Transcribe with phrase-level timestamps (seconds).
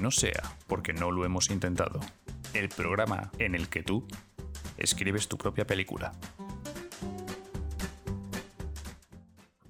[0.00, 2.00] no sea porque no lo hemos intentado.
[2.54, 4.06] El programa en el que tú
[4.76, 6.12] escribes tu propia película.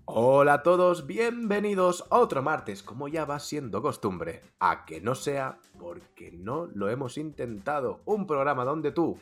[0.04, 5.58] Hola a todos, bienvenidos otro martes, como ya va siendo costumbre, a que no sea
[5.78, 9.18] porque no lo hemos intentado, un programa donde tú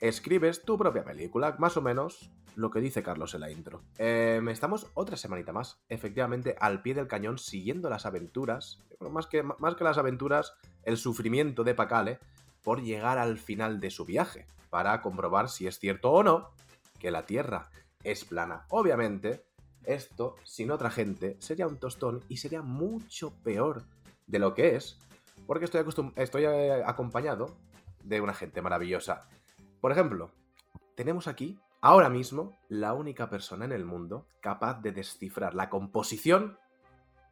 [0.00, 3.82] escribes tu propia película, más o menos lo que dice Carlos en la intro.
[3.98, 9.42] Em, estamos otra semanita más, efectivamente, al pie del cañón, siguiendo las aventuras, más que,
[9.42, 12.18] más que las aventuras, el sufrimiento de Pacale
[12.62, 16.50] por llegar al final de su viaje, para comprobar si es cierto o no
[16.98, 17.70] que la Tierra
[18.02, 18.64] es plana.
[18.70, 19.44] Obviamente,
[19.84, 23.84] esto, sin otra gente, sería un tostón y sería mucho peor
[24.26, 24.98] de lo que es,
[25.46, 25.84] porque estoy,
[26.16, 27.54] estoy eh, acompañado
[28.02, 29.28] de una gente maravillosa.
[29.82, 30.30] Por ejemplo,
[30.94, 36.58] tenemos aquí ahora mismo la única persona en el mundo capaz de descifrar la composición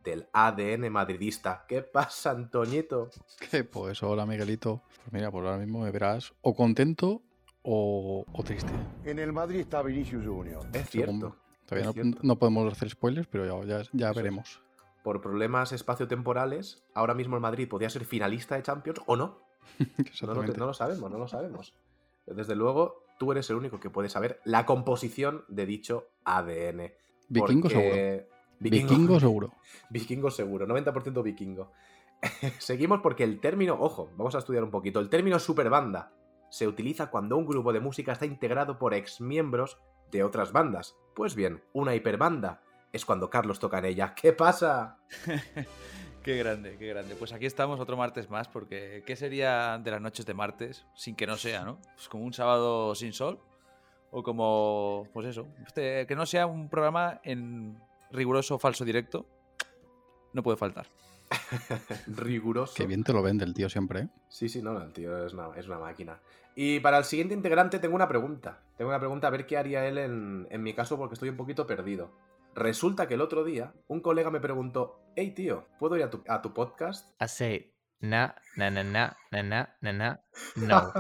[0.05, 1.65] del ADN madridista.
[1.67, 3.11] ¿Qué pasa, Antoñito?
[3.51, 3.65] ¿Qué?
[3.65, 4.83] Pues hola, Miguelito.
[4.97, 7.23] Pues mira, por ahora mismo me verás o contento
[7.63, 8.71] o, triste.
[9.05, 10.67] En el Madrid está Vinicius Junior.
[10.73, 11.37] Es cierto.
[11.67, 11.93] Todavía
[12.23, 14.61] no, podemos hacer spoilers, pero ya, ya, veremos.
[15.03, 19.41] Por problemas espaciotemporales, ahora mismo el Madrid podría ser finalista de Champions o no.
[20.23, 21.75] no, no lo sabemos, no lo sabemos.
[22.27, 26.93] Desde luego, tú eres el único que puede saber la composición de dicho ADN.
[27.29, 28.27] Vikingo seguro.
[28.61, 29.53] Vikingo, seguro.
[29.91, 31.73] Vikingo seguro, 90% vikingo.
[32.59, 35.01] Seguimos porque el término, ojo, vamos a estudiar un poquito.
[35.01, 36.13] El término superbanda
[36.51, 39.79] se utiliza cuando un grupo de música está integrado por exmiembros
[40.11, 40.97] de otras bandas.
[41.15, 44.15] Pues bien, una hiperbanda es cuando Carlos toca en ella.
[44.15, 44.99] ¿Qué pasa?
[46.25, 47.17] Qué grande, qué grande.
[47.17, 51.15] Pues aquí estamos otro martes más, porque ¿qué sería de las noches de martes sin
[51.15, 51.79] que no sea, no?
[51.95, 53.39] Pues como un sábado sin sol,
[54.11, 57.79] o como, pues eso, este, que no sea un programa en
[58.11, 59.27] riguroso falso directo,
[60.33, 60.87] no puede faltar.
[62.07, 62.73] Riguroso.
[62.75, 64.09] Qué bien te lo vende el tío siempre, ¿eh?
[64.31, 66.21] Sí, sí, no, el tío es una, es una, máquina.
[66.57, 68.61] Y para el siguiente integrante tengo una pregunta.
[68.79, 71.37] Tengo una pregunta a ver qué haría él en, en mi caso porque estoy un
[71.37, 72.11] poquito perdido.
[72.55, 76.23] Resulta que el otro día un colega me preguntó, hey tío, ¿puedo ir a tu,
[76.29, 77.11] a tu podcast?
[77.21, 80.21] I say, na, na, na, na, na, na, na, na,
[80.57, 80.93] no.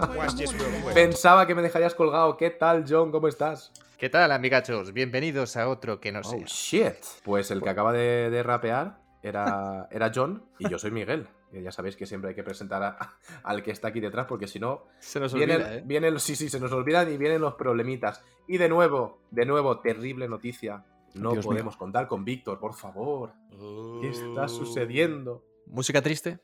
[0.93, 2.37] Pensaba que me dejarías colgado.
[2.37, 3.13] ¿Qué tal, John?
[3.13, 3.73] ¿Cómo estás?
[3.99, 4.93] ¿Qué tal, amigachos?
[4.93, 6.45] Bienvenidos a otro que no oh, sea.
[6.45, 7.23] shit.
[7.23, 11.29] Pues el que acaba de, de rapear era, era John y yo soy Miguel.
[11.53, 12.97] Ya sabéis que siempre hay que presentar
[13.45, 14.87] al que está aquí detrás porque si no...
[14.99, 15.83] Se nos vienen, olvida, ¿eh?
[15.85, 18.25] vienen, sí, sí, se nos olvidan y vienen los problemitas.
[18.49, 20.85] Y de nuevo, de nuevo, terrible noticia.
[21.15, 23.33] No podemos contar con Víctor, por favor.
[24.01, 24.49] ¿Qué está oh.
[24.49, 25.45] sucediendo?
[25.67, 26.41] ¿Música triste?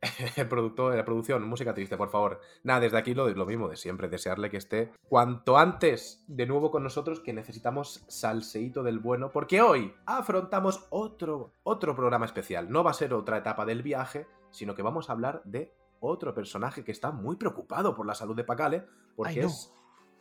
[0.36, 2.40] el productor, la producción, música triste, por favor.
[2.62, 6.70] Nada, desde aquí lo, lo mismo de siempre, desearle que esté cuanto antes de nuevo
[6.70, 12.70] con nosotros, que necesitamos salseíto del bueno, porque hoy afrontamos otro, otro programa especial.
[12.70, 16.32] No va a ser otra etapa del viaje, sino que vamos a hablar de otro
[16.32, 18.86] personaje que está muy preocupado por la salud de Pacale,
[19.16, 19.74] porque es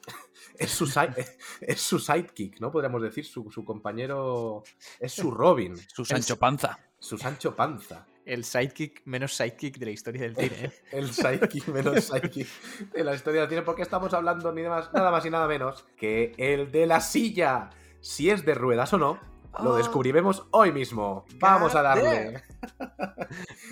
[0.58, 0.86] es su,
[1.62, 2.72] es su sidekick, ¿no?
[2.72, 4.64] Podríamos decir, su, compañero.
[5.00, 5.76] Es su Robin.
[5.94, 6.80] Su Sancho Panza.
[7.00, 8.06] Su Sancho Panza.
[8.26, 10.66] El sidekick menos sidekick de la historia del cine.
[10.66, 10.72] ¿eh?
[10.92, 12.48] El sidekick menos sidekick
[12.92, 15.86] de la historia del cine, porque estamos hablando ni más, nada más y nada menos
[15.96, 17.70] que el de la silla.
[18.02, 19.20] Si es de ruedas o no,
[19.64, 19.78] lo ah.
[19.78, 21.26] descubriremos hoy mismo.
[21.40, 22.44] Vamos a darle.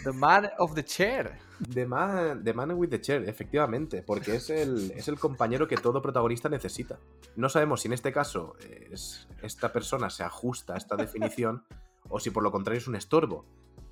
[0.03, 1.37] The man of the chair.
[1.73, 5.77] The man, the man with the chair, efectivamente, porque es el, es el compañero que
[5.77, 6.99] todo protagonista necesita.
[7.35, 8.55] No sabemos si en este caso
[8.91, 11.63] es, esta persona se ajusta a esta definición
[12.09, 13.45] o si por lo contrario es un estorbo,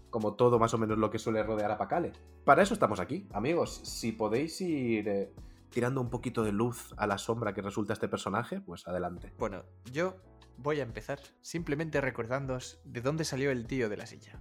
[0.10, 2.12] como todo más o menos lo que suele rodear a Pacale.
[2.44, 3.82] Para eso estamos aquí, amigos.
[3.84, 5.34] Si podéis ir eh,
[5.70, 9.34] tirando un poquito de luz a la sombra que resulta este personaje, pues adelante.
[9.38, 10.16] Bueno, yo
[10.58, 14.40] voy a empezar simplemente recordándoos de dónde salió el tío de la silla.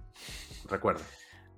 [0.69, 1.03] Recuerdo.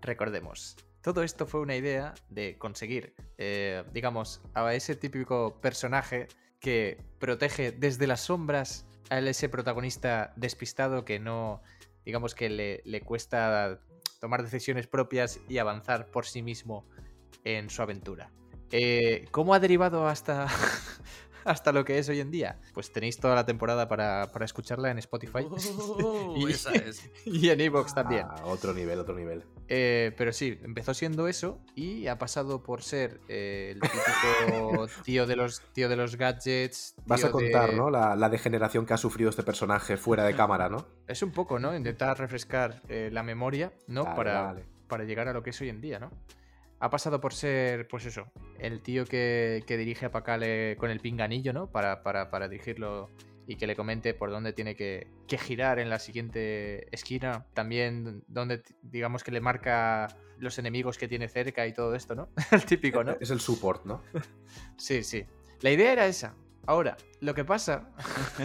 [0.01, 0.77] Recordemos.
[1.05, 6.27] Todo esto fue una idea de conseguir, eh, digamos, a ese típico personaje
[6.59, 11.61] que protege desde las sombras a ese protagonista despistado que no,
[12.05, 13.79] digamos que le, le cuesta
[14.19, 16.87] tomar decisiones propias y avanzar por sí mismo
[17.43, 18.31] en su aventura.
[18.71, 20.47] Eh, ¿Cómo ha derivado hasta,
[21.45, 22.59] hasta lo que es hoy en día.
[22.73, 25.45] Pues tenéis toda la temporada para, escucharla en Spotify.
[25.47, 26.35] Oh,
[27.25, 28.25] y, en Evox también.
[28.27, 29.43] Ah, otro nivel, otro nivel.
[29.67, 35.25] Eh, pero sí, empezó siendo eso y ha pasado por ser eh, el típico tío
[35.25, 36.95] de los, tío de los gadgets.
[37.05, 37.89] Vas a contar, ¿no?
[37.89, 40.85] La, degeneración que ha sufrido este personaje fuera de cámara, ¿no?
[41.07, 41.75] Es un poco, ¿no?
[41.75, 44.03] Intentar refrescar eh, la memoria, ¿no?
[44.15, 44.55] para,
[44.87, 46.11] para llegar a lo que es hoy en día, ¿no?
[46.79, 48.27] ha pasado por ser, pues eso,
[48.59, 51.67] el tío que, dirige a Pacale con el pinganillo, ¿no?
[51.67, 53.09] Para, para, dirigirlo
[53.47, 57.45] y que le comente por dónde tiene que, que girar en la siguiente esquina.
[57.53, 60.07] También donde, digamos, que le marca
[60.39, 62.29] los enemigos que tiene cerca y todo esto, ¿no?
[62.51, 63.15] El típico, ¿no?
[63.19, 64.01] Es el support, ¿no?
[64.77, 65.25] Sí, sí.
[65.61, 66.35] La idea era esa.
[66.67, 67.89] Ahora, lo que pasa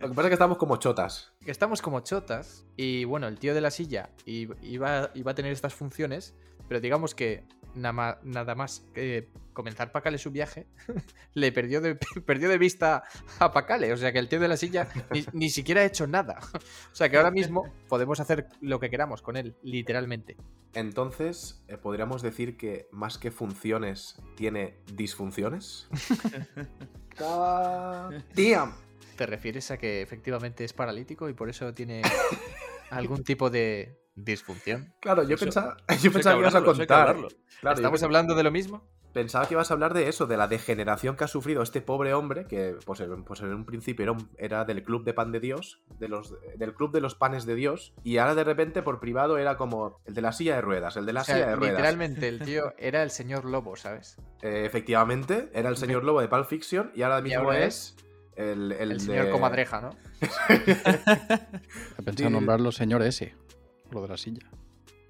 [0.00, 1.32] Lo que pasa es que estamos como chotas.
[1.44, 5.72] que estamos como chotas y bueno, el tío de la silla iba a tener estas
[5.72, 6.34] funciones,
[6.72, 10.66] pero digamos que nada más, nada más que comenzar Pacale su viaje,
[11.34, 11.96] le perdió de,
[12.26, 13.04] perdió de vista
[13.38, 13.92] a Pacale.
[13.92, 16.38] O sea que el tío de la silla ni, ni siquiera ha hecho nada.
[16.54, 20.38] O sea que ahora mismo podemos hacer lo que queramos con él, literalmente.
[20.72, 25.90] Entonces, eh, podríamos decir que más que funciones, tiene disfunciones.
[28.34, 28.72] Damn.
[29.18, 32.00] ¿Te refieres a que efectivamente es paralítico y por eso tiene
[32.88, 34.92] algún tipo de disfunción?
[35.00, 37.16] Claro, yo Eso- pensaba, yo pensaba que ibas a contar.
[37.60, 38.86] Claro, ¿Estamos hablando de lo mismo?
[39.12, 42.14] Pensaba que ibas a hablar de eso, de la degeneración que ha sufrido este pobre
[42.14, 45.32] hombre, que pues, en- pues en un principio era, un- era del club de pan
[45.32, 48.82] de Dios, de los, del club de los panes de Dios, y ahora de repente
[48.82, 51.34] por privado era como el de la silla de ruedas, el de la O sea,
[51.34, 51.74] silla de ruedas.
[51.74, 54.16] literalmente el tío era el señor lobo, ¿sabes?
[54.40, 57.94] Eh, efectivamente, era el señor lobo de Pulp Fiction y ahora mismo ahora es
[58.34, 59.90] el, el El, de- señor comadreja, ¿no?
[60.22, 62.24] He pensado Sí.
[62.24, 63.34] en nombrarlo señor S,
[63.92, 64.48] lo de la silla.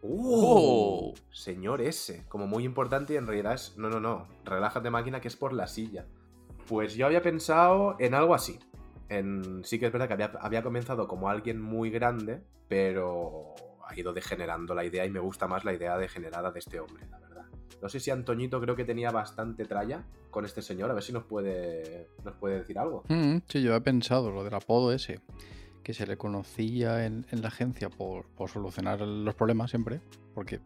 [0.03, 1.15] ¡Uh!
[1.31, 3.77] Señor S, como muy importante y en realidad es...
[3.77, 6.07] No, no, no, relájate máquina que es por la silla.
[6.67, 8.59] Pues yo había pensado en algo así.
[9.09, 9.65] En...
[9.65, 13.55] Sí que es verdad que había, había comenzado como alguien muy grande, pero
[13.87, 17.07] ha ido degenerando la idea y me gusta más la idea degenerada de este hombre,
[17.09, 17.45] la verdad.
[17.81, 21.13] No sé si Antoñito creo que tenía bastante tralla con este señor, a ver si
[21.13, 23.05] nos puede, nos puede decir algo.
[23.09, 25.21] Mm, sí, yo he pensado lo del apodo ese,
[25.83, 30.01] que se le conocía en, en la agencia por, por solucionar los problemas siempre,
[30.35, 30.61] porque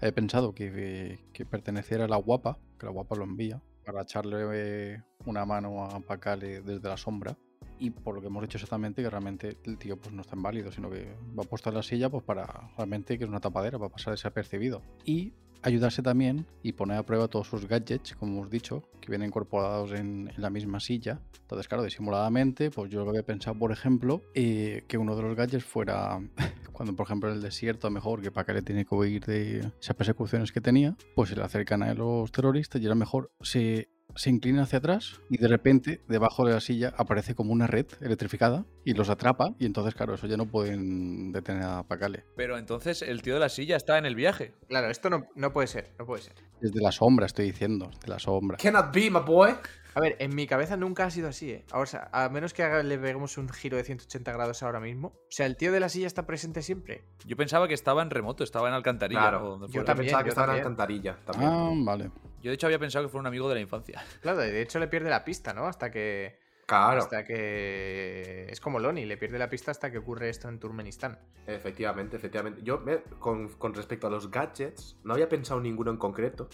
[0.00, 5.02] he pensado que, que perteneciera a la guapa, que la guapa lo envía, para echarle
[5.26, 7.36] una mano a Pacale desde la sombra.
[7.80, 10.70] Y por lo que hemos dicho exactamente, que realmente el tío pues no está inválido,
[10.70, 13.90] sino que va puesto en la silla pues para realmente que es una tapadera, para
[13.90, 14.82] pasar desapercibido.
[15.04, 15.32] Y
[15.62, 19.92] ayudarse también y poner a prueba todos sus gadgets, como hemos dicho, que vienen incorporados
[19.92, 21.20] en, en la misma silla.
[21.42, 25.22] Entonces, claro, disimuladamente, pues yo lo que había pensado, por ejemplo, eh, que uno de
[25.22, 26.20] los gadgets fuera,
[26.72, 29.24] cuando por ejemplo en el desierto, a mejor que para que le tiene que huir
[29.24, 32.96] de esas persecuciones que tenía, pues se le acercan a los terroristas y a lo
[32.96, 37.52] mejor se se inclina hacia atrás y de repente debajo de la silla aparece como
[37.52, 41.82] una red electrificada y los atrapa y entonces claro, eso ya no pueden detener a
[41.82, 42.24] Pacale.
[42.36, 44.54] Pero entonces el tío de la silla está en el viaje.
[44.68, 46.34] Claro, esto no, no puede ser, no puede ser.
[46.60, 48.56] Desde la sombra estoy diciendo, desde la sombra.
[48.58, 49.54] Cannot be, my boy.
[49.94, 51.64] A ver, en mi cabeza nunca ha sido así, ¿eh?
[51.72, 55.08] O sea, a menos que haga- le peguemos un giro de 180 grados ahora mismo.
[55.08, 57.02] O sea, el tío de la silla está presente siempre.
[57.26, 59.20] Yo pensaba que estaba en remoto, estaba en Alcantarilla.
[59.20, 59.84] Claro, o donde yo fuera.
[59.86, 61.50] también, Pensaba que yo estaba en alcantarilla también.
[61.52, 62.10] Ah, vale.
[62.42, 64.02] Yo de hecho había pensado que fue un amigo de la infancia.
[64.22, 65.66] Claro, y de hecho le pierde la pista, ¿no?
[65.66, 66.38] Hasta que.
[66.66, 67.00] claro.
[67.00, 68.46] Hasta que.
[68.50, 71.18] Es como Loni, le pierde la pista hasta que ocurre esto en Turkmenistán.
[71.46, 72.62] Efectivamente, efectivamente.
[72.62, 76.48] Yo, me- con, con respecto a los gadgets, no había pensado ninguno en concreto,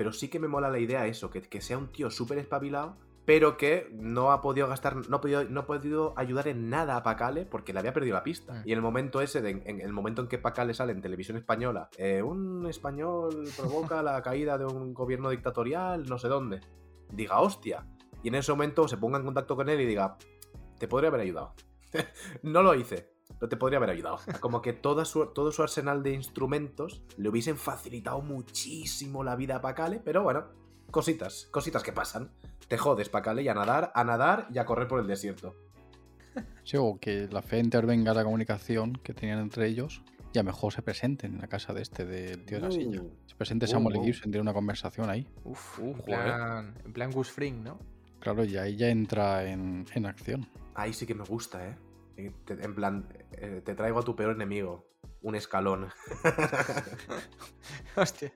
[0.00, 2.96] pero sí que me mola la idea eso, que, que sea un tío súper espabilado,
[3.26, 6.96] pero que no ha podido gastar, no ha podido, no ha podido ayudar en nada
[6.96, 8.54] a Pacale porque le había perdido la pista.
[8.54, 8.62] Mm.
[8.64, 11.36] Y en el momento ese, de- en, el momento en que Pacale sale en televisión
[11.36, 16.62] española, eh, un español provoca la caída de un gobierno dictatorial, no sé dónde,
[17.12, 17.86] diga, hostia.
[18.22, 20.16] Y en ese momento se ponga en contacto con él y diga,
[20.78, 21.52] te podría haber ayudado.
[22.42, 24.18] no lo hice, pero te podría haber ayudado.
[24.40, 29.56] Como que toda su, todo su arsenal de instrumentos le hubiesen facilitado muchísimo la vida
[29.56, 30.44] a Pacale, pero bueno,
[30.90, 32.30] cositas, cositas que pasan.
[32.68, 35.56] Te jodes, Pacale, y a nadar, a nadar y a correr por el desierto.
[36.62, 40.42] Sí, o que la fe intervenga en la comunicación que tenían entre ellos y a
[40.42, 43.00] lo mejor se presenten en la casa de este del tío de la silla.
[43.02, 43.10] Uh.
[43.26, 44.00] Se presente Uh, Samuel uh.
[44.00, 44.06] L.
[44.06, 45.26] Gibson, tiene una conversación ahí.
[45.42, 47.80] Uf, Uh, plan, en plan Gus Fring, ¿no?
[48.20, 50.46] Claro, y ahí ya entra en, en acción.
[50.74, 51.74] Ahí sí que me gusta, ¿eh?
[52.44, 54.86] Te- En plan, eh, te traigo a tu peor enemigo.
[55.22, 55.88] Un escalón.
[57.96, 58.32] Hostia.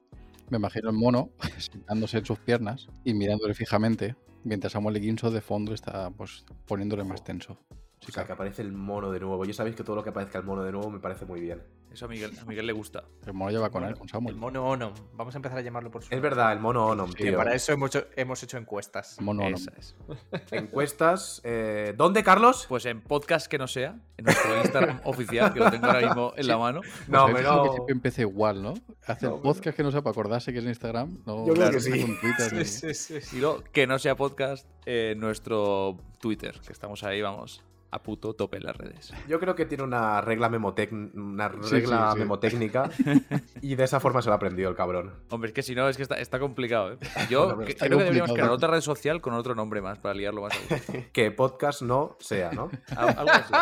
[0.51, 5.05] Me imagino el mono sentándose en sus piernas y mirándole fijamente, mientras Samuel L.
[5.07, 7.59] Gibson de fondo está pues poniéndole más tenso.
[8.09, 9.45] O sea, que aparece el mono de nuevo.
[9.45, 11.63] Ya sabéis que todo lo que aparezca el mono de nuevo me parece muy bien.
[11.93, 13.05] Eso a Miguel, a Miguel le gusta.
[13.25, 14.35] El mono lleva con él, con El Samuel.
[14.37, 14.93] mono Onom.
[15.15, 17.37] Vamos a empezar a llamarlo por su Es verdad, el mono Onom, Sí, tío.
[17.37, 19.17] Para eso hemos hecho, hemos hecho encuestas.
[19.19, 19.95] El mono es.
[20.51, 21.41] Encuestas.
[21.45, 22.67] eh, ¿Dónde, Carlos?
[22.69, 26.33] Pues en podcast que no sea, en nuestro Instagram oficial, que lo tengo ahora mismo
[26.37, 26.81] en la mano.
[27.09, 27.63] No, Pues pero.
[27.65, 28.75] que siempre empieza igual, ¿no?
[29.07, 31.19] Hace No, el podcast que no sea para acordarse que es en Instagram.
[31.27, 31.91] No, Yo creo que sí.
[32.03, 33.37] con Twitter Sí, sí, sí.
[33.37, 37.63] Y luego, que no sea podcast, en nuestro Twitter, que estamos ahí, vamos,
[37.95, 39.13] a puto tope en las redes.
[39.29, 42.19] Yo creo que tiene una regla memotec, una regla sí.
[42.19, 42.91] memotécnica
[43.63, 45.13] y de esa forma se lo aprendió el cabrón.
[45.31, 46.93] Hombre, es que si no, es que está, está complicado.
[46.95, 46.99] ¿eh?
[47.31, 50.53] Yo creo que deberíamos crear otra red social con otro nombre más para liarlo más.
[51.13, 52.71] Que podcast no sea, ¿no?
[52.97, 53.53] Al- Algo así.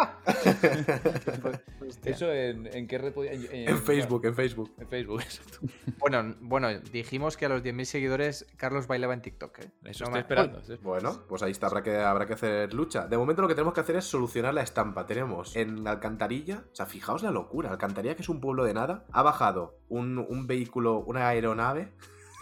[2.04, 4.72] Eso en, en qué red podía- En Facebook, en Facebook.
[4.78, 5.58] En Facebook, exacto.
[5.98, 9.58] Bueno, bueno, dijimos que a los 10.000 seguidores Carlos bailaba en TikTok.
[9.58, 9.70] ¿eh?
[9.84, 10.58] Eso No estoy me- esperando.
[10.60, 11.10] estoy esperando.
[11.10, 13.06] Bueno, pues ahí está, habrá que, habrá que hacer lucha.
[13.06, 15.04] De momento lo que tenemos que hacer es solucionar la estampa.
[15.04, 19.04] Tenemos en Alcantarilla, o sea, fijaos la locura, Alcantarilla, que es un pueblo de nada,
[19.10, 21.92] ha bajado un, vehículo, una aeronave,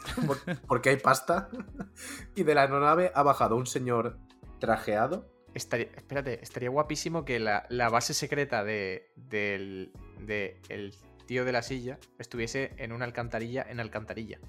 [0.27, 1.49] por- porque hay pasta,
[2.35, 4.19] y de la aeronave ha bajado un señor
[4.59, 5.27] trajeado.
[5.55, 10.95] Estaría, espérate, estaría guapísimo que la, la base secreta de, del de el
[11.31, 14.41] tío de la silla estuviese en una alcantarilla en alcantarilla.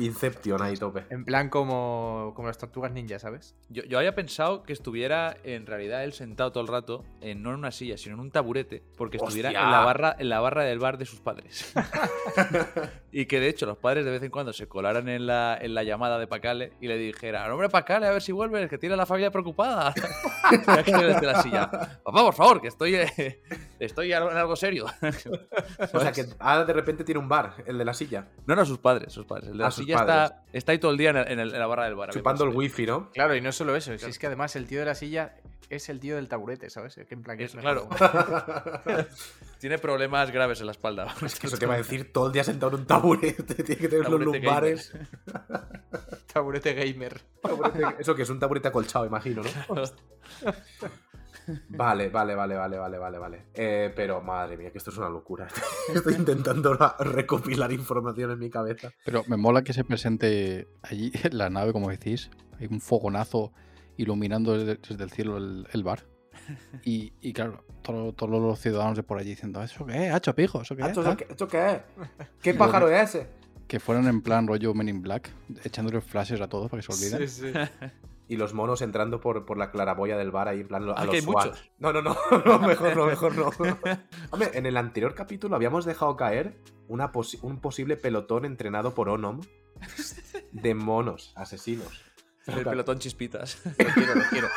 [0.00, 1.04] Inception ahí tope.
[1.08, 3.54] En plan como, como las tortugas ninja, ¿sabes?
[3.68, 7.50] Yo, yo había pensado que estuviera en realidad él sentado todo el rato, en, no
[7.50, 9.62] en una silla, sino en un taburete, porque estuviera ¡Hostia!
[9.62, 11.72] en la, barra, en la barra del bar de sus padres.
[13.12, 15.74] y que de hecho los padres de vez en cuando se colaran en la, en
[15.74, 18.94] la llamada de Pacale y le dijeran, hombre Pacale, a ver si vuelves, que tiene
[18.94, 19.94] a la familia preocupada.
[20.50, 23.40] desde la silla, papá, por favor, que estoy, eh,
[23.78, 24.86] estoy en algo serio.
[25.92, 28.64] O sea, que ahora de repente tiene un bar, el de la silla, No, no,
[28.66, 29.48] sus padres, sus padres.
[29.50, 31.38] El de Ah, la sus silla está, está ahí todo el día en, el- en
[31.40, 32.10] el- en la barra del bar.
[32.10, 33.10] chupando el wifi, ¿no?
[33.12, 35.34] Claro, y no solo eso, si es que además el tío de la silla
[35.68, 36.94] es el tío del taburete, ¿sabes?
[36.94, 37.88] Que en plan que Es- es claro.
[39.58, 41.12] Tiene problemas graves en la espalda.
[41.24, 43.80] Es que eso te iba a decir todo el día sentado en un taburete, tiene
[43.80, 44.92] que tener los lumbares.
[46.32, 47.20] taburete gamer.
[47.42, 49.82] Taburete- Eso que es un taburete acolchado, imagino, ¿no?
[51.68, 53.42] Vale, vale, vale, vale, vale, vale, vale.
[53.54, 55.46] Eh, pero madre mía, que esto es una locura.
[55.94, 58.90] Estoy intentando recopilar información en mi cabeza.
[59.04, 62.30] Pero me mola que se presente allí en la nave, como decís.
[62.58, 63.52] Hay un fogonazo
[63.96, 66.06] iluminando desde, desde el cielo el, el bar.
[66.84, 70.14] Y, y claro, todo- todos los ciudadanos de por allí diciendo, ¿eso qué es?
[70.14, 70.62] ¿Hacho pijo?
[70.62, 70.88] ¿Eso qué es?
[70.88, 71.16] ¿Esto, tal?".
[71.16, 71.80] qué- esto qué es?
[72.42, 73.26] ¿Qué pájaro es ese?
[73.66, 75.30] Que fueran en plan rollo Men in Black,
[75.64, 77.28] echándole flashes a todos para que se olviden.
[77.28, 77.58] Sí, sí.
[78.28, 81.04] Y los monos entrando por, por la claraboya del bar ahí en plan a Ah,
[81.04, 81.46] los hay SWAT.
[81.46, 81.70] muchos.
[81.78, 83.50] No, no, no, no, mejor no, mejor no.
[84.30, 86.56] Hombre, en el anterior capítulo habíamos dejado caer
[86.88, 89.40] una posi- un posible pelotón entrenado por Onom
[90.52, 92.02] de monos asesinos.
[92.46, 93.60] El pelotón chispitas.
[93.78, 94.48] Lo quiero, lo quiero.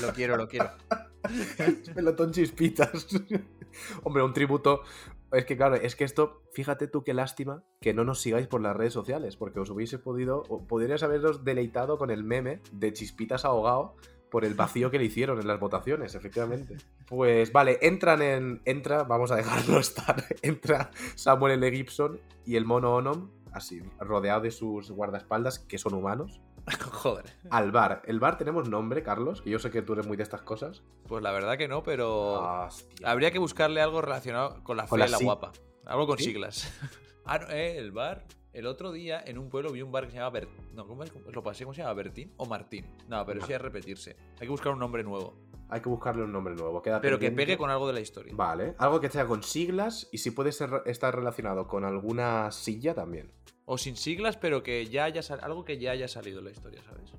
[0.00, 0.70] Lo quiero, lo quiero.
[1.94, 3.06] Pelotón chispitas.
[4.04, 4.82] Hombre, un tributo.
[5.32, 8.62] Es que claro, es que esto, fíjate tú qué lástima que no nos sigáis por
[8.62, 12.92] las redes sociales, porque os hubiese podido, o podríais haberos deleitado con el meme de
[12.92, 13.96] chispitas ahogado
[14.30, 16.76] por el vacío que le hicieron en las votaciones, efectivamente.
[17.08, 18.60] Pues vale, entran en.
[18.66, 20.26] Entra, vamos a dejarlo estar.
[20.42, 21.74] Entra Samuel L.
[21.74, 26.42] Gibson y el mono Onom, así, rodeado de sus guardaespaldas, que son humanos,
[26.92, 27.24] Joder.
[27.50, 28.02] al bar.
[28.06, 30.82] El bar tenemos nombre, Carlos, que yo sé que tú eres muy de estas cosas.
[31.06, 33.10] Pues la verdad que no, pero Hostia.
[33.10, 35.24] habría que buscarle algo relacionado con la Con fea la y la sí.
[35.24, 35.52] guapa.
[35.86, 36.24] Algo con ¿Sí?
[36.24, 36.72] siglas.
[37.30, 38.24] Ah, no, eh, el bar.
[38.54, 40.48] El otro día en un pueblo vi un bar que se llama Bert...
[40.72, 41.12] No, ¿cómo es?
[41.30, 41.64] ¿Lo pasé?
[41.64, 41.92] ¿Cómo se llama?
[41.92, 42.86] ¿Bertín o Martín?
[43.06, 44.16] No, pero sí es repetirse.
[44.40, 45.34] Hay que buscar un nombre nuevo.
[45.68, 46.80] Hay que buscarle un nombre nuevo.
[47.02, 48.32] Pero que pegue con algo de la historia.
[48.34, 52.94] Vale, algo que sea con siglas y si puede ser, estar relacionado con alguna silla
[52.94, 53.30] también.
[53.70, 56.82] O sin siglas, pero que ya haya algo que ya haya salido en la historia,
[56.84, 57.12] ¿sabes?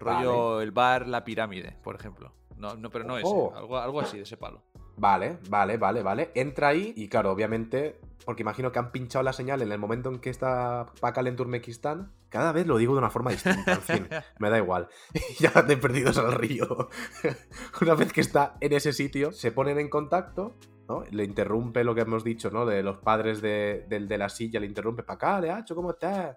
[0.00, 0.24] Vale.
[0.24, 2.32] Rollo el bar La Pirámide, por ejemplo.
[2.56, 3.28] No, no pero no ese.
[3.28, 4.62] Algo, algo así, de ese palo.
[4.96, 6.30] Vale, vale, vale, vale.
[6.34, 10.08] Entra ahí y claro, obviamente, porque imagino que han pinchado la señal en el momento
[10.08, 12.12] en que está Pakal en Turmekistán.
[12.30, 14.88] Cada vez lo digo de una forma distinta, en fin, me da igual.
[15.38, 16.88] ya de perdidos al río.
[17.82, 20.54] una vez que está en ese sitio, se ponen en contacto,
[20.90, 21.04] ¿no?
[21.10, 22.66] Le interrumpe lo que hemos dicho, ¿no?
[22.66, 26.36] De los padres de, del de la silla, le interrumpe, Pakal, Hacho, ¿cómo estás?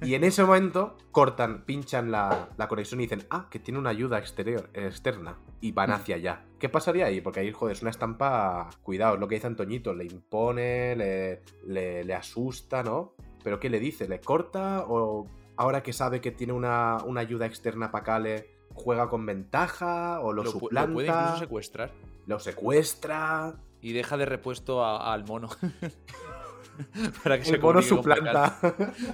[0.00, 3.90] Y en ese momento cortan, pinchan la, la conexión y dicen, ah, que tiene una
[3.90, 5.36] ayuda exterior, externa.
[5.60, 6.44] Y van hacia allá.
[6.58, 7.20] ¿Qué pasaría ahí?
[7.20, 8.70] Porque ahí, joder, es una estampa.
[8.82, 9.94] Cuidado, es lo que dice Antoñito.
[9.94, 13.14] Le impone, le, le, le asusta, ¿no?
[13.44, 14.08] Pero ¿qué le dice?
[14.08, 14.84] ¿Le corta?
[14.88, 20.18] ¿O ahora que sabe que tiene una, una ayuda externa para Kale, juega con ventaja?
[20.20, 20.92] ¿O lo, Lo, pu- lo suplanta?
[20.92, 21.92] puede incluso secuestrar.
[22.26, 23.54] ¿Lo secuestra?
[23.82, 25.48] Y deja de repuesto a- al mono.
[27.22, 28.58] para que El mono suplanta.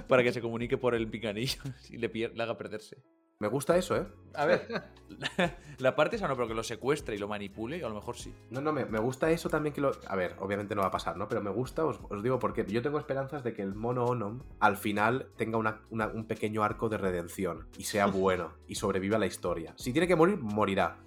[0.07, 3.03] Para que se comunique por el picanillo y le, pier- le haga perderse.
[3.41, 4.05] Me gusta eso, ¿eh?
[4.35, 4.67] A ver,
[5.77, 8.33] la parte esa no, pero que lo secuestre y lo manipule, a lo mejor sí.
[8.49, 9.91] No, no, me, me gusta eso también que lo...
[10.07, 11.29] A ver, obviamente no va a pasar, ¿no?
[11.29, 14.41] Pero me gusta, os, os digo porque yo tengo esperanzas de que el mono Onom
[14.59, 19.17] al final tenga una- una- un pequeño arco de redención y sea bueno y sobreviva
[19.17, 19.73] la historia.
[19.77, 20.97] Si tiene que morir, morirá.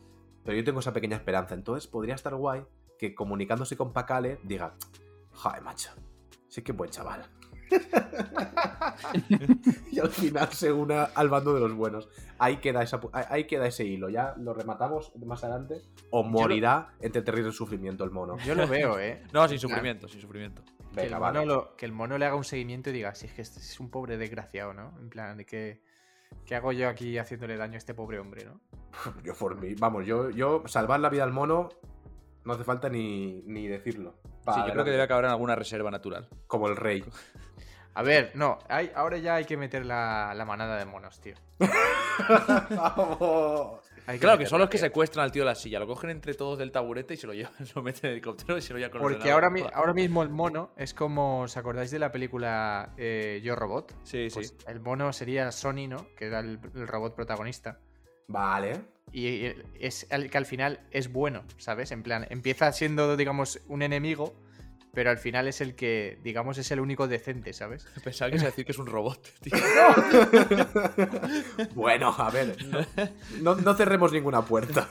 [0.43, 1.55] Pero yo tengo esa pequeña esperanza.
[1.55, 2.63] Entonces podría estar guay
[3.03, 4.75] que comunicándose con Pakale diga,
[5.33, 5.91] joder, macho,
[6.49, 7.27] sí que buen chaval.
[9.91, 12.09] y al final se una al bando de los buenos.
[12.39, 14.09] Ahí queda, esa, ahí- queda ese hilo.
[14.09, 15.83] Ya lo rematamos más adelante.
[16.11, 18.37] O morirá entre terrible sufrimiento el mono.
[18.45, 19.25] Yo lo veo, ¿eh?
[19.33, 20.63] No, sin sufrimiento, sin sufrimiento.
[20.95, 21.47] Que el, Venga, mono vale.
[21.47, 23.81] lo- que el mono le haga un seguimiento y diga, si es que este es
[23.81, 24.97] un pobre desgraciado, ¿no?
[25.01, 25.83] En plan, de que...
[26.47, 28.61] ¿Qué hago yo aquí haciéndole daño a este pobre hombre, no?
[29.25, 31.69] Yo por mí, vamos, yo, yo salvar la vida al mono
[32.45, 34.15] no hace falta ni, ni decirlo.
[34.45, 36.29] Pa' Sí, yo creo que debe acabar en alguna reserva natural.
[36.47, 37.05] Como el rey.
[37.95, 41.35] A ver, no, hay, ahora ya hay que meter la, la manada de monos, tío.
[42.71, 43.81] Vamos.
[44.07, 45.79] Hay Claro, que son los que secuestran al tío de la silla.
[45.79, 48.59] Lo cogen entre todos del taburete y se lo llevan, lo meten en el helicóptero
[48.59, 51.57] y se lo llevan con Porque ahora, mi- ahora mismo el mono es como, ¿os
[51.57, 53.95] acordáis de la película eh, Yo Robot?
[54.05, 54.35] Sí, sí.
[54.35, 56.07] Pues el mono sería Sony, ¿no?
[56.17, 57.79] Que era el, el robot protagonista.
[58.29, 58.81] Vale.
[59.13, 59.47] Y
[59.79, 61.93] es el que al final es bueno, ¿sabes?
[61.93, 64.35] En plan, empieza siendo, digamos, un enemigo,
[64.95, 67.87] pero al final es el que, digamos, es el único decente, ¿sabes?
[68.05, 69.53] Pensaba que ibas a decir que es un robot, tío.
[71.75, 72.57] Bueno, a ver.
[72.67, 72.81] No,
[73.41, 74.89] no- no cerremos ninguna puerta.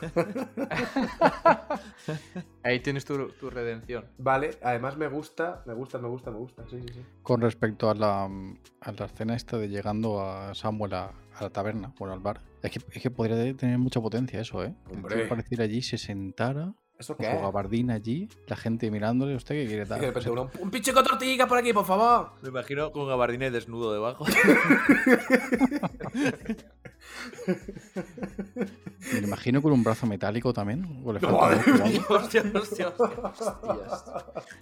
[2.63, 4.05] Ahí tienes tu, tu redención.
[4.17, 6.63] Vale, además me gusta, me gusta, me gusta, me gusta.
[6.69, 7.05] Sí, sí, sí.
[7.23, 11.49] Con respecto a la, a la escena esta de llegando a Samuel a, a la
[11.49, 12.41] taberna, bueno, al bar.
[12.61, 14.73] Es que, es que podría tener mucha potencia eso, ¿eh?
[14.91, 15.15] Hombre.
[15.15, 19.65] tío apareciera allí, se sentara, ¿Eso con qué gabardina allí, la gente mirándole, ¿usted qué
[19.65, 19.99] quiere dar?
[19.99, 22.33] de repente uno, un pinche con tortilla por aquí, por favor.
[22.43, 24.25] Me imagino con gabardina y desnudo debajo.
[29.13, 31.01] Me lo imagino con un brazo metálico también.
[31.05, 32.15] O le falta Madre un ojo o algo.
[32.15, 33.57] hostia, hostia, hostia.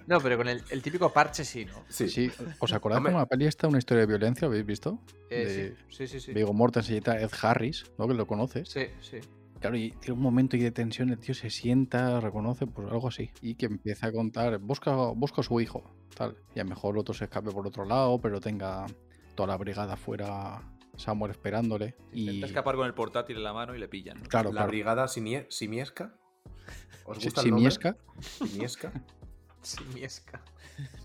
[0.07, 1.83] No, pero con el, el típico parche sí, ¿no?
[1.89, 2.09] Sí.
[2.09, 3.11] Sí, ¿os acordáis Hombre.
[3.11, 4.47] como la peli esta, una historia de violencia?
[4.47, 4.99] ¿Lo habéis visto?
[5.29, 6.19] Eh, de sí, sí, sí.
[6.27, 8.07] Sí, Viggo Mortensen y Ed Harris, ¿no?
[8.07, 8.69] Que lo conoces.
[8.69, 9.17] sí, sí.
[9.59, 13.09] Claro, y tiene un momento ahí de tensión, el tío se sienta, reconoce, pues algo
[13.09, 13.29] así.
[13.41, 15.83] Y que empieza a contar, busca, busca a su hijo,
[16.15, 16.37] tal.
[16.55, 18.85] Y a lo mejor el otro se escape por otro lado, pero tenga
[19.35, 20.61] toda la brigada fuera,
[20.99, 21.95] Samuel esperándole.
[22.11, 24.17] Y Intenta escapar con el portátil en la mano y le pillan.
[24.21, 24.27] ¿no?
[24.27, 24.67] claro, La claro.
[24.67, 26.13] brigada simiesca.
[27.05, 27.71] ¿Os gusta el nombre?
[27.71, 28.91] Simiesca, Simiesca.
[29.61, 30.41] Simiesca.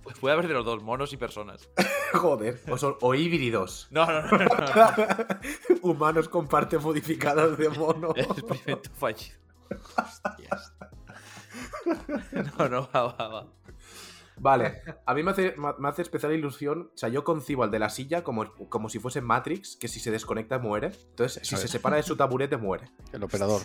[0.03, 1.69] Pues puede haber de los dos, monos y personas.
[2.13, 2.61] Joder.
[2.69, 3.89] O, son- o híbridos.
[3.91, 4.47] No, no, no, no.
[4.47, 5.81] no.
[5.83, 8.13] Humanos con partes modificadas de mono.
[8.15, 9.39] Experimento fallido.
[12.59, 13.47] No, no, va, va, va.
[14.37, 16.91] Vale, a mí me hace, me hace especial ilusión.
[16.95, 20.01] O sea, yo concibo al de la silla como, como si fuese Matrix, que si
[20.01, 20.93] se desconecta muere.
[21.11, 22.87] Entonces, si se separa de su taburete, muere.
[23.13, 23.63] el operador.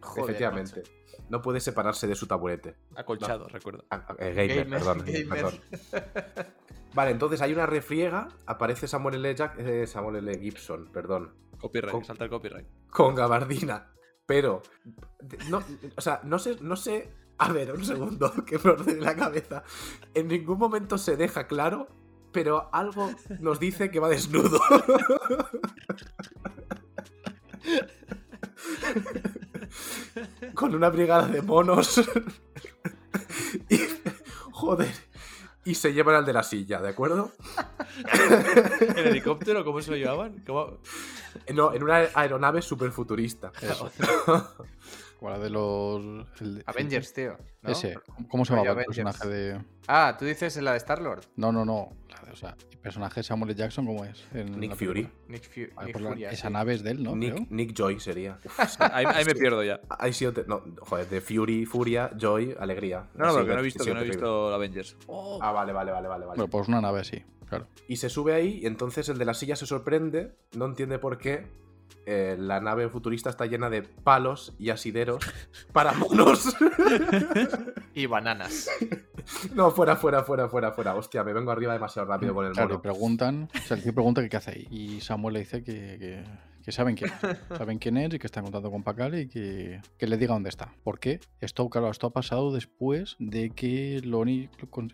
[0.00, 0.82] Joder, Efectivamente.
[1.28, 2.76] No puede separarse de su taburete.
[2.96, 3.84] Acolchado, recuerdo.
[3.90, 5.28] Ah, eh, gamer, Gamer, perdón, gamer.
[5.28, 5.60] perdón.
[6.94, 8.28] Vale, entonces hay una refriega.
[8.46, 9.34] Aparece Samuel L.
[9.34, 10.38] Jack- eh, Samuel L.
[10.38, 11.34] Gibson, perdón.
[11.58, 12.66] Copyright, Con- salta el copyright.
[12.90, 13.92] Con gabardina.
[14.26, 14.62] Pero.
[15.48, 15.62] No,
[15.96, 17.10] o sea, no sé, no sé.
[17.38, 19.64] A ver, un segundo, que me ordene la cabeza.
[20.14, 21.88] En ningún momento se deja claro,
[22.32, 24.60] pero algo nos dice que va desnudo.
[30.54, 32.00] Con una brigada de monos.
[33.68, 33.80] Y,
[34.50, 34.92] joder.
[35.64, 37.30] Y se llevan al de la silla, ¿de acuerdo?
[38.96, 40.42] ¿El helicóptero cómo se lo llevaban?
[40.44, 40.78] ¿Cómo?
[41.54, 43.52] No, en una aeronave super futurista.
[45.30, 46.00] La de los.
[46.40, 47.36] el- el- Avengers, tío.
[47.62, 47.70] ¿no?
[47.70, 47.96] Ese.
[48.28, 49.60] ¿Cómo se llamaba el personaje de.?
[49.86, 51.24] Ah, tú dices la de Star-Lord.
[51.36, 51.90] No, no, no.
[52.10, 53.58] la de- o sea, el personaje de Samuel L.
[53.58, 54.24] Jackson, ¿cómo es?
[54.34, 55.08] En Nick Fury.
[55.28, 56.52] Nick, Fu- Vale, Nick la- Furia, esa sí.
[56.52, 57.12] nave es de él, ¿no?
[57.12, 57.34] Creo.
[57.34, 58.38] Nick, Nick Joy sería.
[58.44, 59.80] Uf, Ahí, ahí me pierdo ya.
[59.88, 63.08] Ahí sí, no, joder, de Fury, Furia, Joy, Alegría.
[63.14, 64.96] No, no, pero que no he visto, sí, que no he visto Avengers.
[65.40, 66.26] Ah, vale, vale, vale, vale.
[66.26, 66.36] vale.
[66.36, 67.66] Bueno, pues una nave así, claro.
[67.88, 71.18] Y se sube ahí y entonces el de la silla se sorprende, no entiende por
[71.18, 71.46] qué.
[72.06, 75.24] Eh, la nave futurista está llena de palos y asideros
[75.72, 76.54] para monos.
[77.94, 78.70] Y bananas.
[79.54, 80.94] no, fuera, fuera, fuera, fuera, fuera.
[80.94, 82.80] Hostia, me vengo arriba demasiado rápido con el Claro, mono.
[82.82, 84.68] preguntan, o sea, el tío pregunta que qué hace ahí.
[84.70, 86.24] Y Samuel le dice que, que-
[86.64, 87.38] que saben quién es.
[87.58, 90.34] Saben quién es y que está en contacto con Pacale y que, que le diga
[90.34, 90.72] dónde está.
[90.84, 91.20] ¿Por qué?
[91.40, 94.48] Esto, claro, esto ha pasado después de que Loni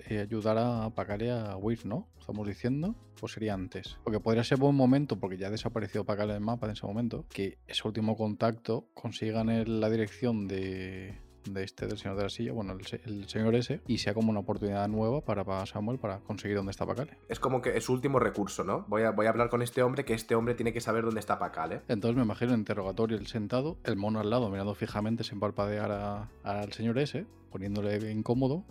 [0.08, 2.08] eh, ayudara a Pacale a huir, ¿no?
[2.18, 2.94] Estamos diciendo.
[3.20, 3.98] ¿O sería antes?
[4.04, 7.26] Porque podría ser buen momento, porque ya ha desaparecido Pacale del mapa en ese momento,
[7.30, 12.28] que ese último contacto consigan el- la dirección de, de este del señor de la
[12.28, 15.64] silla, bueno, el, se- el señor ese, y sea como una oportunidad nueva para, para
[15.66, 17.16] Samuel para conseguir dónde está Pacale.
[17.28, 18.84] Es como que es su último recurso, ¿no?
[18.88, 21.20] Voy a, voy a hablar con este hombre, que este hombre tiene que saber dónde
[21.20, 21.80] está Pacal, ¿eh?
[21.88, 25.90] Entonces me imagino el interrogatorio, el sentado, el mono al lado, mirando fijamente sin parpadear
[25.90, 28.64] a- al señor ese, poniéndole incómodo.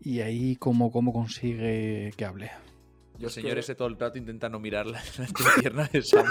[0.00, 2.50] Y ahí, ¿cómo, cómo consigue que hable?
[3.18, 5.26] Yo El señor es ese todo el rato intenta no mirar la, la
[5.60, 6.26] pierna de Sam.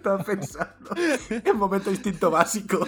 [0.00, 0.90] Estaba pensando.
[1.30, 2.80] En momento instinto básico.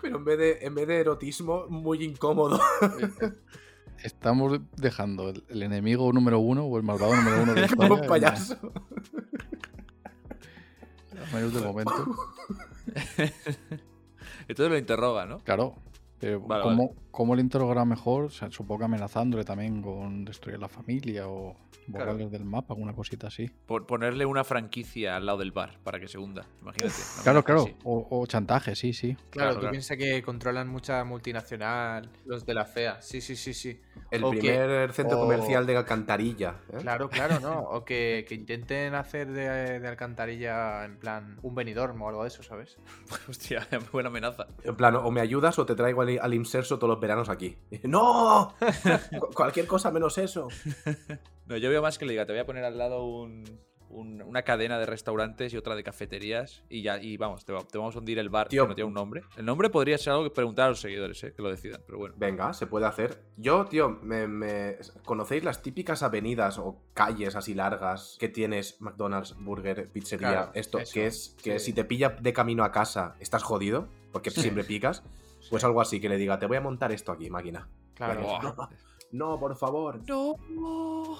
[0.00, 2.60] Pero en vez de, en vez de erotismo, muy incómodo.
[4.02, 7.76] Estamos dejando el, el enemigo número uno o el malvado número uno de España.
[7.88, 8.56] Como un en- payaso.
[11.32, 12.16] menos de momento.
[14.46, 15.38] Entonces lo interroga, ¿no?
[15.38, 15.76] Claro.
[16.18, 18.24] Pero Vale, ¿cómo, cómo le interrogará mejor?
[18.24, 22.06] O sea, supongo que amenazándole también con destruir la familia o Claro.
[22.06, 23.50] borrarles del mapa, alguna cosita así.
[23.66, 26.46] Por ponerle una franquicia al lado del bar para que se hunda.
[26.62, 26.94] Imagínate.
[27.22, 27.66] Claro, claro.
[27.84, 29.08] O, o chantaje, sí, sí.
[29.14, 29.70] Claro, Claro, tú claro.
[29.72, 33.02] piensas que controlan mucha multinacional, los de la FEA.
[33.02, 33.80] Sí, sí, sí, sí.
[34.10, 36.56] El O que- primer centro o- comercial de Alcantarilla.
[36.72, 36.78] ¿eh?
[36.80, 37.60] Claro, claro, ¿no?
[37.74, 42.28] O que, que intenten hacer de, de alcantarilla en plan un Benidorm o algo de
[42.28, 42.78] eso, ¿sabes?
[43.28, 44.46] Hostia, buena amenaza.
[44.62, 47.56] En plan, o me ayudas o te traigo al, al inserso todos los veranos aquí.
[47.84, 48.54] ¡No!
[49.20, 50.48] Cu- Cualquier cosa menos eso.
[51.46, 53.44] No, yo veo más que le diga, te voy a poner al lado un-
[53.90, 57.76] un- una cadena de restaurantes y otra de cafeterías y ya, y vamos, te, te
[57.76, 58.62] vamos a hundir el bar Tío.
[58.64, 59.22] que no tiene un nombre.
[59.36, 61.34] El nombre podría ser algo que preguntar a los seguidores, ¿eh?
[61.36, 62.14] que lo decidan, pero bueno.
[62.16, 63.22] Venga, se puede hacer.
[63.36, 69.36] Yo, tío, me, me- ¿conocéis las típicas avenidas o calles así largas que tienes McDonald's,
[69.38, 70.28] Burger, Pizzería?
[70.30, 71.66] Claro, esto, eso, que es que sí.
[71.66, 75.02] si te pilla de camino a casa, estás jodido, porque siempre picas.
[75.50, 77.68] Pues algo así, que le diga, te voy a montar esto aquí, máquina.
[77.94, 78.22] Claro.
[78.22, 78.68] Buah.
[79.12, 80.00] No, por favor.
[80.08, 81.16] No.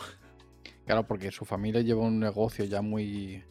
[0.87, 3.43] Claro, porque su familia lleva un negocio ya muy.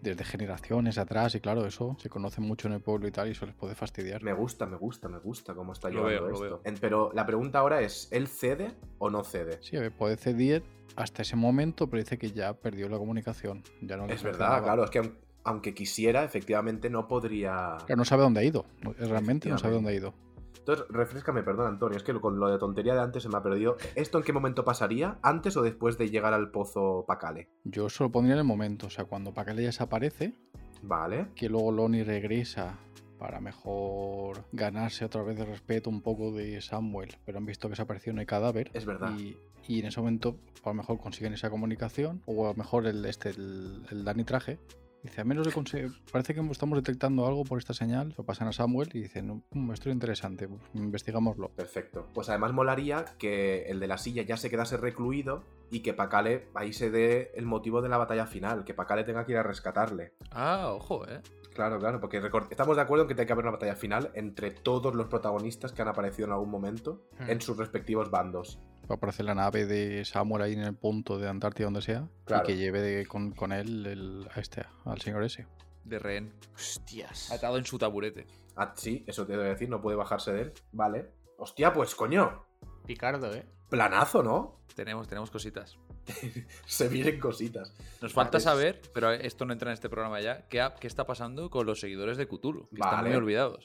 [0.00, 3.32] desde generaciones atrás, y claro, eso se conoce mucho en el pueblo y tal, y
[3.32, 4.20] eso les puede fastidiar.
[4.22, 6.60] Me gusta, me gusta, me gusta cómo está Lo llevando veo, esto.
[6.64, 9.58] En- pero la pregunta ahora es, ¿él cede o no cede?
[9.62, 10.64] Sí, puede ceder
[10.96, 13.62] hasta ese momento, pero dice que ya perdió la comunicación.
[13.80, 17.76] Ya no Es verdad, claro, es que aunque quisiera, efectivamente no podría...
[17.86, 18.64] Claro, no sabe dónde ha ido.
[18.82, 20.14] no- Realmente no sabe dónde ha ido.
[20.58, 23.42] Entonces, refrescame, perdón, Antonio, es que con lo de tontería de antes se me ha
[23.42, 23.76] perdido.
[23.96, 25.18] ¿Esto en qué momento pasaría?
[25.22, 27.48] ¿Antes o después de llegar al pozo Pacale?
[27.64, 28.86] Yo eso lo pondría en el momento.
[28.86, 30.34] O sea, cuando Pacale desaparece,
[30.82, 31.26] Vale.
[31.34, 32.78] que luego Loni regresa
[33.18, 37.72] para mejor ganarse otra vez el respeto un poco de Samuel, pero han visto que
[37.72, 38.70] desapareció en el cadáver.
[38.72, 39.12] Es verdad.
[39.18, 42.86] Y, y en ese momento a lo mejor consiguen esa comunicación, o a lo mejor
[42.86, 44.58] el, este, el, el Dani Traje.
[45.02, 48.14] Dice, a menos de parece que estamos detectando algo por esta señal.
[48.16, 51.48] Lo pasan a Samuel y dicen, "Mm, esto es interesante, pues, investigámoslo.
[51.50, 52.06] Perfecto.
[52.14, 56.46] Pues además molaría que el de la silla ya se quedase recluido y que Pacale
[56.54, 59.42] ahí se dé el motivo de la batalla final, que Pacale tenga que ir a
[59.42, 60.12] rescatarle.
[60.30, 61.20] Ah, ojo, ¿eh?
[61.52, 64.50] Claro, claro, porque estamos de acuerdo en que tiene que haber una batalla final entre
[64.52, 67.28] todos los protagonistas que han aparecido en algún momento Hmm.
[67.30, 68.58] en sus respectivos bandos.
[68.92, 72.06] Va a aparecer la nave de Samuel ahí en el punto de Antártida, donde sea,
[72.26, 72.44] Claro.
[72.44, 75.46] y que lleve de- con, con él el- a este, al señor ese.
[75.84, 76.30] De rehén.
[76.54, 77.32] Hostias.
[77.32, 78.26] Atado en su taburete.
[78.54, 80.52] Ah, sí, eso te debo decir, no puede bajarse de él.
[80.72, 81.08] Vale.
[81.38, 82.44] Hostia, pues coño.
[82.84, 83.46] Picardo, ¿eh?
[83.70, 84.58] Planazo, ¿no?
[84.74, 85.78] Tenemos, tenemos cositas.
[86.66, 87.72] Se vienen cositas.
[88.02, 88.44] Nos falta Vale.
[88.44, 91.80] saber, pero esto no entra en este programa ya, ¿qué, qué está pasando con los
[91.80, 92.68] seguidores de Cthulhu?
[92.68, 93.64] Que están muy olvidados.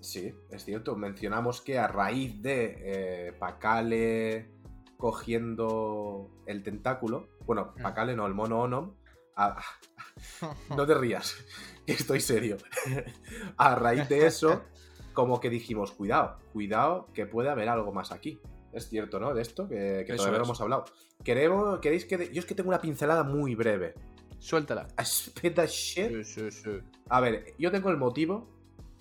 [0.00, 0.96] Sí, es cierto.
[0.96, 4.50] Mencionamos que a raíz de eh, Pacale
[5.04, 7.82] cogiendo el tentáculo, bueno, Mm.
[7.82, 8.94] Pacale no, el mono Onom,
[9.36, 9.60] a-
[10.70, 11.36] no te rías,
[11.86, 12.56] que estoy serio.
[13.58, 14.62] a raíz de eso,
[15.12, 18.40] como que dijimos, cuidado, cuidado, que puede haber algo más aquí.
[18.72, 19.34] Es cierto, ¿no?
[19.34, 20.84] De esto, que, que todavía no hemos hablado.
[21.22, 22.16] Queremos, ¿Queréis que.?
[22.16, 23.94] de- Yo es que tengo una pincelada muy breve.
[24.38, 24.88] Suéltala.
[25.66, 25.66] Shit.
[26.08, 26.70] Sí, sí, sí.
[27.08, 28.48] A ver, yo tengo el motivo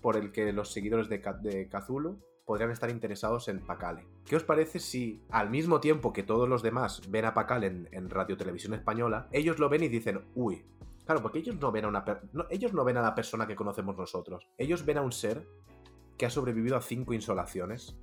[0.01, 1.21] por el que los seguidores de
[1.69, 4.05] Cthulhu podrían estar interesados en Pacale.
[4.25, 7.89] ¿Qué os parece si al mismo tiempo que todos los demás ven a Pacale en,
[7.91, 10.65] en Radio Televisión Española, ellos lo ven y dicen, uy,
[11.05, 12.03] claro, porque ellos no ven a una
[12.33, 14.47] no, ellos no ven a la persona que conocemos nosotros.
[14.57, 15.47] Ellos ven a un ser
[16.17, 17.95] que ha sobrevivido a cinco insolaciones,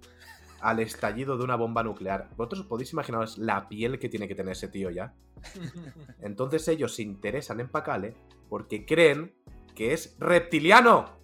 [0.60, 2.30] al estallido de una bomba nuclear.
[2.36, 5.14] ¿Vosotros podéis imaginaros la piel que tiene que tener ese tío ya?
[6.20, 8.14] Entonces ellos se interesan en Pacale
[8.48, 9.34] porque creen
[9.74, 11.18] que es reptiliano.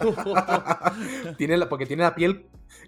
[1.38, 2.46] tiene la, porque tiene la piel.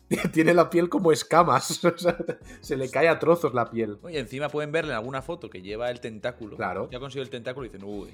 [0.33, 1.85] Tiene la piel como escamas.
[1.85, 2.17] o sea,
[2.61, 3.99] se le cae a trozos la piel.
[4.03, 6.57] Oye, encima pueden verle en alguna foto que lleva el tentáculo.
[6.57, 6.89] Claro.
[6.91, 8.11] Ya consiguió el tentáculo y dicen, uy,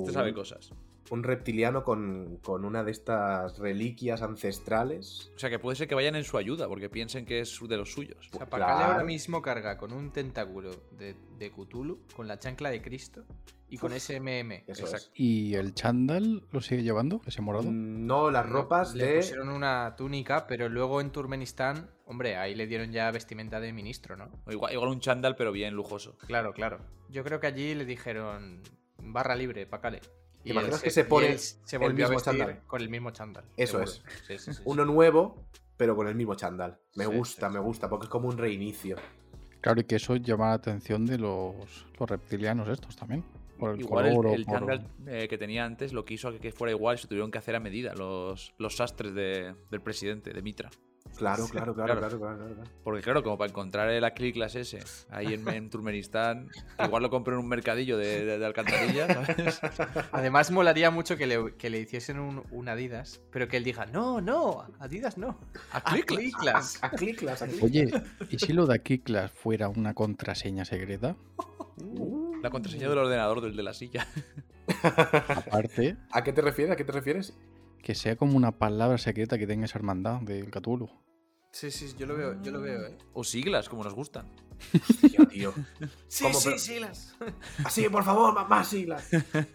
[0.00, 0.72] este sabe cosas.
[1.10, 5.30] Un reptiliano con, con una de estas reliquias ancestrales.
[5.34, 7.76] O sea, que puede ser que vayan en su ayuda porque piensen que es de
[7.76, 8.28] los suyos.
[8.34, 8.92] O sea, Pacale Claro.
[8.92, 13.24] ahora mismo carga con un tentáculo de, de Cthulhu, con la chancla de Cristo
[13.70, 14.64] y con ese MM.
[14.66, 15.08] Eso Exacto.
[15.14, 17.20] ¿Y el chándal lo sigue llevando?
[17.26, 17.40] ¿Ese es.
[17.40, 17.70] morado?
[17.70, 19.16] No, las ropas le de.
[19.16, 24.16] pusieron una túnica, pero luego en Turkmenistán, hombre, ahí le dieron ya vestimenta de ministro,
[24.16, 24.30] ¿no?
[24.46, 26.16] O Igual, igual un chándal, pero bien lujoso.
[26.26, 26.80] Claro, claro.
[27.10, 28.62] Yo creo que allí le dijeron
[29.02, 30.00] barra libre, Pacale.
[30.42, 32.62] ¿Te imaginas que se pone se el volvió a mismo chándal?
[32.66, 33.44] con el mismo chándal.
[33.56, 33.90] Eso seguro.
[33.90, 34.62] Sí, sí, sí, sí.
[34.64, 35.44] Uno nuevo,
[35.76, 36.78] pero con el mismo chándal.
[36.96, 37.64] Me Sí, gusta, sí, me sí.
[37.64, 38.96] gusta, porque es como un reinicio.
[39.60, 43.24] Claro, y que eso llama la atención de los, los reptilianos estos también.
[43.58, 46.38] Por el Igual el, color el por- chándal, eh, que tenía antes lo quiso que,
[46.38, 49.80] que fuera igual y se tuvieron que hacer a medida los, los sastres de- del
[49.82, 50.70] presidente, de Mitra.
[51.16, 52.18] Claro, claro, claro, claro.
[52.18, 52.70] claro, claro, claro.
[52.84, 56.48] Porque claro, como para encontrar el Acliclas ese ahí en, en Turkmenistán,
[56.84, 59.60] igual lo compré en un mercadillo de, de, de alcantarillas, ¿sabes?
[60.12, 63.86] Además, molaría mucho que le, que le hiciesen un, un Adidas, pero que él diga,
[63.86, 65.38] no, no, Adidas no.
[65.72, 66.18] Acliclas.
[66.18, 66.78] Acliclas.
[66.82, 67.62] A cliclas, a cliclas.
[67.64, 67.90] Oye,
[68.30, 71.16] ¿y si lo de Kiklas fuera una contraseña secreta?
[71.76, 74.06] Uh, La contraseña del ordenador del de la silla.
[74.82, 76.72] Aparte, ¿A qué te refieres?
[76.72, 77.34] ¿A qué te refieres?
[77.82, 80.88] Que sea como una palabra secreta que tenga esa hermandad del Cthulhu.
[81.50, 82.98] Sí, sí, yo lo veo, yo lo veo, eh.
[83.14, 84.30] O siglas, como nos gustan.
[85.00, 85.54] Tío, tío.
[86.08, 87.16] Sí, ¿Cómo, sí, pero- sí, las.
[87.64, 89.08] Así, por favor, más siglas.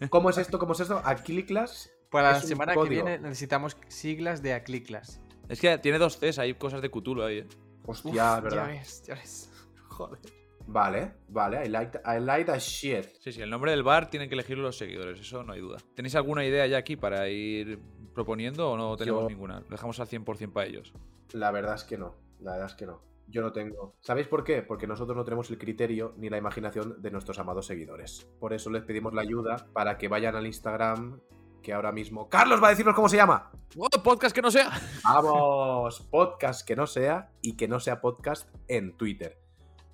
[0.09, 0.57] ¿Cómo es esto?
[0.59, 1.01] ¿Cómo es esto?
[1.03, 1.91] A cliclas.
[2.09, 5.19] Para la semana que viene necesitamos siglas de Acliclas.
[5.49, 7.47] Es que tiene dos Cs, hay cosas de Cthulhu ahí, ¿eh?
[7.85, 8.67] Hostia, Uf, verdad.
[8.67, 9.51] Ya ves, ya ves.
[9.89, 10.19] Joder.
[10.65, 11.65] Vale, vale.
[11.65, 13.05] I like, I like that shit.
[13.19, 15.77] Sí, sí, el nombre del bar tienen que elegirlo los seguidores, eso no hay duda.
[15.95, 17.79] ¿Tenéis alguna idea ya aquí para ir
[18.13, 19.59] proponiendo o no tenemos Yo- ninguna?
[19.61, 20.93] Lo dejamos al 100% para ellos.
[21.33, 22.15] La verdad es que no.
[22.39, 23.01] La verdad es que no.
[23.27, 23.95] Yo no tengo.
[24.01, 24.61] ¿Sabéis por qué?
[24.61, 28.27] Porque nosotros no tenemos el criterio ni la imaginación de nuestros amados seguidores.
[28.39, 31.19] Por eso les pedimos la ayuda para que vayan al Instagram
[31.61, 32.27] que ahora mismo.
[32.27, 33.49] ¡Carlos va a decirnos cómo se llama!
[33.77, 34.69] ¡Oh, podcast que no sea!
[35.05, 39.39] Vamos, podcast que no sea y que no sea podcast en Twitter.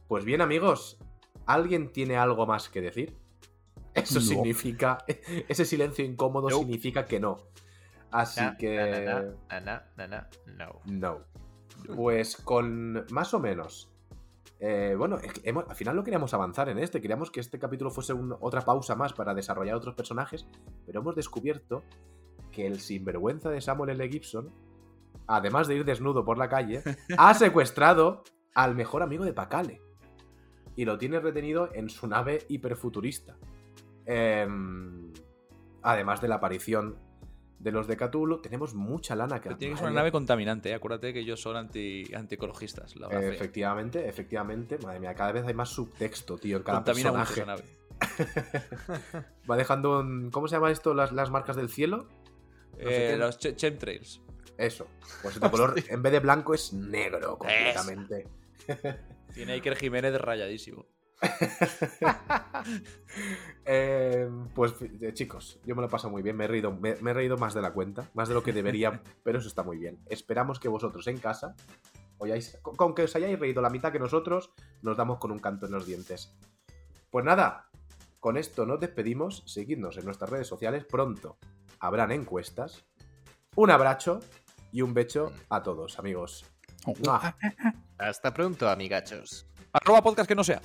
[0.08, 0.98] Pues bien, amigos,
[1.46, 3.16] ¿alguien tiene algo más que decir?
[3.94, 4.22] Eso No.
[4.22, 4.98] significa.
[5.48, 7.38] Ese silencio incómodo significa que no.
[8.12, 9.06] Así Na, que.
[9.50, 9.62] na,
[9.98, 10.82] na, no.
[10.86, 11.20] No.
[11.96, 13.92] Pues con más o menos.
[14.62, 17.58] eh, bueno, es que hemos- al final no queríamos avanzar en este, queríamos que este
[17.60, 20.46] capítulo fuese un- otra pausa más para desarrollar otros personajes,
[20.86, 21.84] pero hemos descubierto
[22.52, 24.10] que el sinvergüenza de Samuel L.
[24.10, 24.52] Gibson,
[25.28, 26.82] además de ir desnudo por la calle,
[27.18, 29.80] ha secuestrado al mejor amigo de Pacale
[30.76, 33.38] y lo tiene retenido en su nave hiperfuturista.
[34.06, 35.14] Em,
[35.84, 36.98] además de la aparición
[37.60, 40.00] de los de Cthulhu, tenemos mucha lana que Pero tiene que ser una mía.
[40.00, 40.74] nave contaminante, ¿eh?
[40.74, 42.96] acuérdate que ellos son anti, antiecologistas.
[42.96, 44.78] La Efectivamente, efectivamente.
[44.84, 47.64] Madre mía, cada vez hay más subtexto, tío, en cada Contamina mucho personaje.
[48.02, 49.36] esa nave.
[49.50, 50.32] Va dejando un...
[50.32, 50.94] ¿Cómo se llama esto?
[50.94, 52.08] ¿Las, las marcas del cielo?
[52.82, 54.22] No Eh, los che- chemtrails.
[54.58, 54.88] Eso.
[55.22, 58.28] Pues este color, en vez de blanco, es negro completamente.
[59.34, 60.86] Tiene Iker Jiménez rayadísimo.
[63.72, 66.96] Eh, pues eh, chicos, yo me lo he pasado muy bien, me he, reído, me,
[67.02, 69.62] me he reído más de la cuenta, más de lo que debería, pero eso está
[69.62, 70.00] muy bien.
[70.08, 71.56] Esperamos que vosotros en casa,
[72.18, 74.52] oyáis, con, con que os hayáis reído la mitad que nosotros,
[74.82, 76.36] nos damos con un canto en los dientes.
[77.12, 77.70] Pues nada,
[78.20, 81.38] con esto nos despedimos, seguidnos en nuestras redes sociales, pronto
[81.80, 82.86] habrán encuestas.
[83.56, 84.20] Un abrazo
[84.72, 86.46] y un becho a todos, amigos.
[86.86, 86.94] Oh.
[87.98, 89.48] Hasta pronto, amigachos.
[89.74, 90.62] Arroba podcast que no sea.